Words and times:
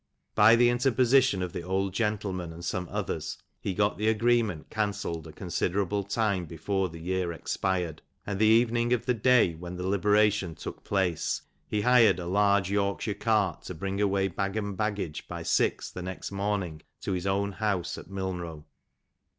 By 0.33 0.55
the 0.55 0.69
interposition 0.69 1.43
of 1.43 1.53
the 1.53 1.61
old 1.61 1.93
gentleman, 1.93 2.51
and 2.51 2.65
some 2.65 2.89
others, 2.89 3.37
he 3.59 3.75
got 3.75 3.99
the 3.99 4.07
agree 4.07 4.41
ment 4.41 4.71
cancelled 4.71 5.27
a 5.27 5.31
considerable 5.31 6.03
time 6.03 6.45
before 6.45 6.89
the 6.89 6.97
year 6.97 7.31
expired; 7.31 8.01
and 8.25 8.39
the 8.39 8.47
evening 8.47 8.93
of 8.93 9.05
the 9.05 9.13
clay 9.13 9.53
wheu 9.53 9.77
the 9.77 9.85
liberation 9.87 10.55
took 10.55 10.83
place, 10.83 11.43
he 11.67 11.81
hired 11.81 12.17
a 12.17 12.25
large 12.25 12.71
Yorkshire 12.71 13.13
cart 13.13 13.61
to 13.65 13.75
bring 13.75 14.01
away 14.01 14.27
bag 14.27 14.57
and 14.57 14.75
baggage 14.75 15.27
by 15.27 15.43
sis 15.43 15.67
o'clock 15.67 15.93
the 15.93 16.01
next 16.01 16.31
morning, 16.31 16.81
to 17.01 17.11
his 17.11 17.27
own 17.27 17.51
house, 17.51 17.95
at 17.99 18.07
Milnrow. 18.09 18.63